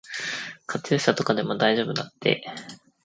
[0.65, 2.43] カチューシャとかでも大丈夫だって。